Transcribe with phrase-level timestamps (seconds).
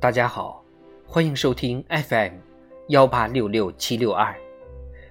[0.00, 0.64] 大家好，
[1.04, 2.32] 欢迎收听 FM
[2.88, 4.34] 幺八六六七六二，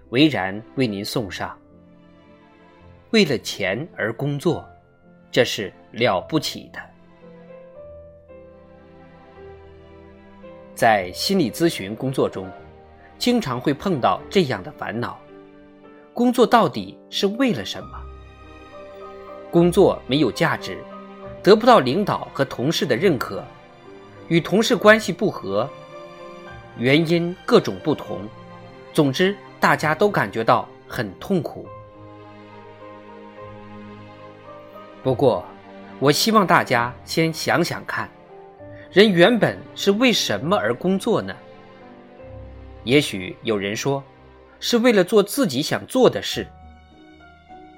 [0.09, 1.55] 维然为您送上：
[3.11, 4.67] 为了钱而工作，
[5.29, 6.79] 这是了不起的。
[10.73, 12.49] 在心理咨询工作中，
[13.19, 15.19] 经常会碰到这样的烦恼：
[16.15, 18.01] 工作到底是为了什么？
[19.51, 20.83] 工作没有价值，
[21.43, 23.45] 得不到领导和同事的认可。
[24.29, 25.67] 与同事关系不和，
[26.77, 28.21] 原因各种不同，
[28.93, 31.67] 总之大家都感觉到很痛苦。
[35.01, 35.43] 不过，
[35.99, 38.07] 我希望大家先想想看，
[38.91, 41.35] 人原本是为什么而工作呢？
[42.83, 44.03] 也许有人说，
[44.59, 46.43] 是为了做自己想做的事；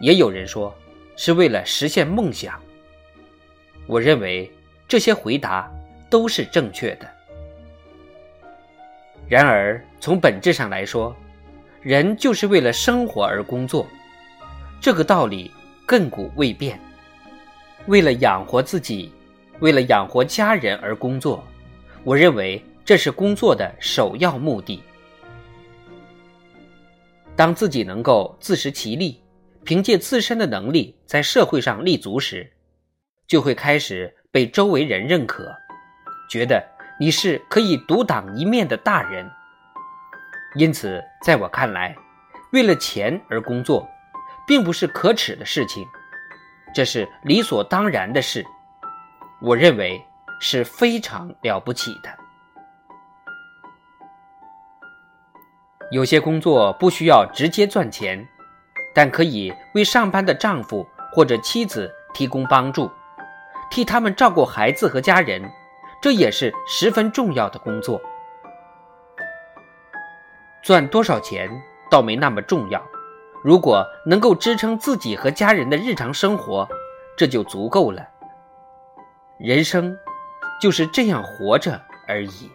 [0.02, 0.76] 也有人说，
[1.16, 2.60] 是为了实现梦想。
[3.88, 4.52] 我认为
[4.86, 5.72] 这些回答。
[6.12, 7.10] 都是正确的。
[9.28, 11.16] 然而，从本质上来说，
[11.82, 13.88] 人就是为了生活而工作，
[14.82, 15.50] 这个道理
[15.88, 16.78] 亘古未变。
[17.88, 19.12] 为了养活自己，
[19.60, 21.44] 为了养活家人而工作，
[22.04, 24.84] 我认为这是工作的首要目的。
[27.38, 29.20] 当自己能够自食其力，
[29.64, 32.52] 凭借自身的能力在社会上立足时，
[33.28, 35.50] 就会开始被周围人认可。
[36.32, 36.66] 觉得
[36.98, 39.30] 你是可以独当一面的大人，
[40.56, 41.94] 因此，在我看来，
[42.54, 43.86] 为了钱而工作，
[44.48, 45.86] 并不是可耻的事情，
[46.74, 48.46] 这是理所当然的事。
[49.42, 50.02] 我认为
[50.40, 52.10] 是非常了不起的。
[55.92, 58.26] 有些工作不需要直接赚钱，
[58.96, 62.90] 但可以为上班的丈夫或者妻子提供帮助，
[63.70, 65.52] 替他们照顾孩子和家人。
[66.02, 68.02] 这也是十分重要的工作。
[70.64, 71.50] 赚多少钱
[71.90, 72.84] 倒没那么重要，
[73.44, 76.68] 如果能够支撑自己和家人的日常生活，
[77.16, 78.08] 这就足够了。
[79.38, 79.96] 人生
[80.60, 82.52] 就是这样活着而已。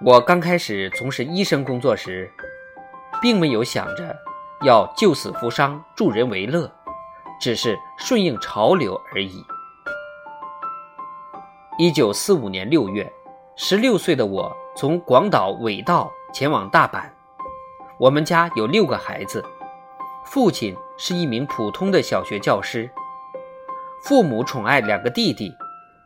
[0.00, 2.30] 我刚开始从事医生工作时，
[3.20, 4.16] 并没有想着
[4.62, 6.70] 要救死扶伤、助人为乐。
[7.40, 9.44] 只是顺应潮流而已。
[11.78, 13.10] 一九四五年六月，
[13.54, 17.04] 十六岁的我从广岛尾道前往大阪。
[17.98, 19.44] 我们家有六个孩子，
[20.24, 22.90] 父亲是一名普通的小学教师，
[24.02, 25.54] 父母宠爱两个弟弟。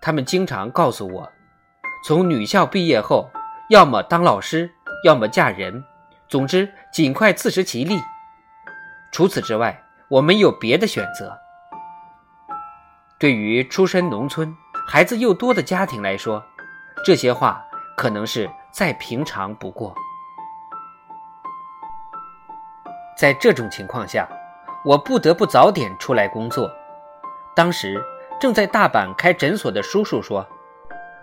[0.01, 1.31] 他们经常告诉我，
[2.05, 3.31] 从女校毕业后，
[3.71, 4.71] 要么当老师，
[5.05, 5.83] 要么嫁人，
[6.29, 7.99] 总之尽快自食其力。
[9.11, 9.83] 除此之外。
[10.13, 11.39] 我没有别的选择。
[13.19, 14.55] 对于出身农村、
[14.87, 16.45] 孩子又多的家庭来说，
[17.03, 17.65] 这些话
[17.97, 19.95] 可能是再平常不过。
[23.17, 24.29] 在这种情况下，
[24.85, 26.71] 我不得不早点出来工作。
[27.57, 27.99] 当时
[28.39, 30.47] 正在大阪开诊所的叔叔说：“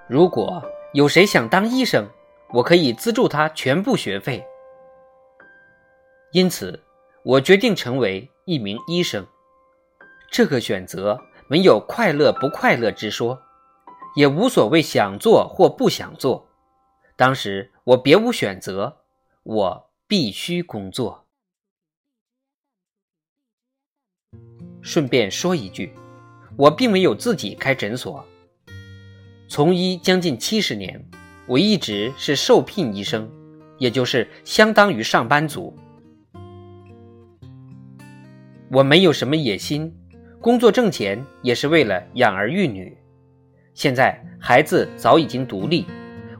[0.09, 0.63] 如果
[0.93, 2.09] 有谁想当医生，
[2.49, 4.43] 我可以资助他全部学费。”
[6.33, 6.83] 因此，
[7.23, 8.29] 我决定成为。
[8.45, 9.27] 一名医生，
[10.31, 13.39] 这个选择没有快乐不快乐之说，
[14.15, 16.49] 也无所谓想做或不想做。
[17.15, 19.03] 当时我别无选择，
[19.43, 21.27] 我必须工作。
[24.81, 25.93] 顺便说一句，
[26.57, 28.25] 我并没有自己开诊所。
[29.47, 31.07] 从医将近七十年，
[31.45, 33.31] 我一直是受聘医生，
[33.77, 35.77] 也就是相当于上班族。
[38.71, 39.91] 我没有什么野心，
[40.39, 42.95] 工作挣钱也是为了养儿育女。
[43.73, 45.87] 现在孩子早已经独立，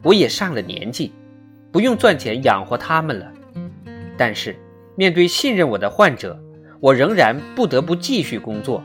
[0.04, 1.12] 我也上了年纪，
[1.72, 3.32] 不用赚钱养活他们了。
[4.16, 4.56] 但是
[4.96, 6.40] 面对信任我的患者，
[6.80, 8.84] 我仍然不得不继续工作。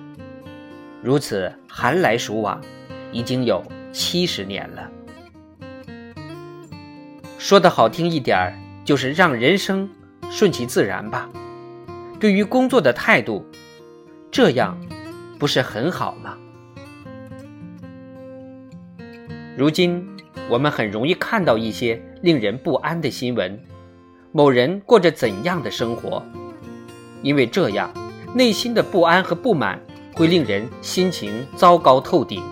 [1.02, 2.58] 如此寒来暑往，
[3.12, 3.62] 已经有
[3.92, 4.90] 七十年了。
[7.36, 9.86] 说的好听一点，就是让人生
[10.30, 11.28] 顺其自然吧。
[12.24, 13.44] 对于工作的态度，
[14.30, 14.80] 这样
[15.38, 16.38] 不是很好吗？
[19.58, 20.02] 如今
[20.48, 23.62] 我们很容易看到一些令人不安的新闻，
[24.32, 26.24] 某人过着怎样的生活？
[27.20, 27.92] 因为这样，
[28.34, 29.78] 内心的不安和不满
[30.14, 32.42] 会令人心情糟糕透顶，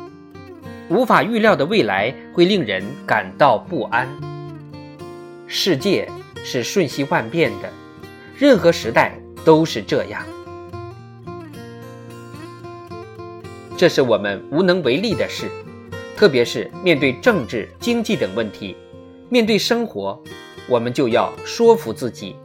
[0.91, 4.07] 无法预料的未来会令人感到不安。
[5.47, 6.07] 世界
[6.45, 7.73] 是瞬息万变的，
[8.37, 9.19] 任何时代。
[9.45, 10.23] 都是这样。
[13.77, 15.51] 这是我们无能为力的事，
[16.17, 18.77] 特别是面对政治、经济等问题，
[19.29, 20.23] 面对生活，
[20.69, 22.37] 我们就要说服自己，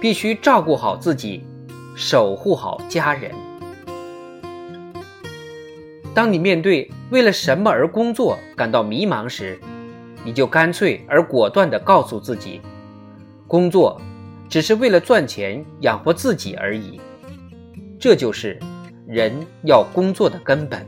[0.00, 1.44] 必须照顾好自己，
[1.94, 3.30] 守护好家人。
[6.14, 9.60] 当你面对为了什么而工作感到迷茫时，
[10.24, 12.60] 你就干脆而果断地告诉自己，
[13.46, 14.00] 工作
[14.48, 17.00] 只是为了赚钱养活自己而已。
[17.98, 18.58] 这就是
[19.06, 19.34] 人
[19.64, 20.86] 要工作的根本。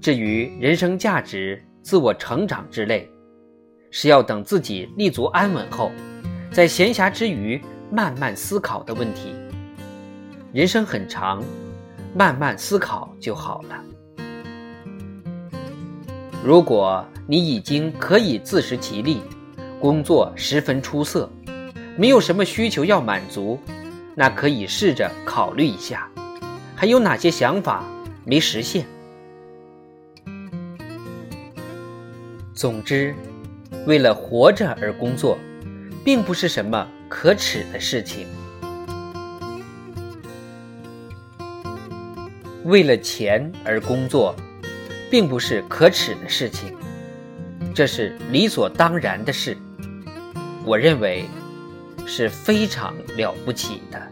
[0.00, 3.10] 至于人生价值、自我成长之类，
[3.90, 5.90] 是要等自己立足安稳后，
[6.50, 7.60] 在闲暇之余
[7.90, 9.34] 慢慢思考的问题。
[10.52, 11.42] 人生很长，
[12.14, 13.82] 慢慢思考就好了。
[16.44, 19.22] 如果你已经可以自食其力，
[19.84, 21.28] 工作十分出色，
[21.94, 23.60] 没有什么需求要满足，
[24.14, 26.08] 那可以试着考虑一下，
[26.74, 27.84] 还有哪些想法
[28.24, 28.86] 没实现。
[32.54, 33.14] 总之，
[33.86, 35.36] 为了活着而工作，
[36.02, 38.26] 并不是什么可耻的事情。
[42.64, 44.34] 为了钱而工作，
[45.10, 46.74] 并不是可耻的事情，
[47.74, 49.54] 这是理所当然的事。
[50.64, 51.26] 我认为
[52.06, 54.10] 是非常了不起的。